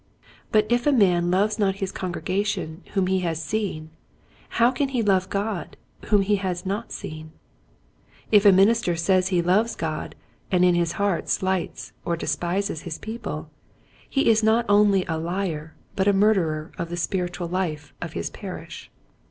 [0.51, 3.91] But if a man loves not his congregation whom he has seen
[4.57, 7.33] how can he love God whom he has not seen}
[8.31, 10.15] If a minister says he loves God,
[10.51, 13.51] and in his heart slights or despises his people,
[14.09, 18.31] he is not only a liar but a murderer of the spiritual life of his
[18.31, 18.89] parish.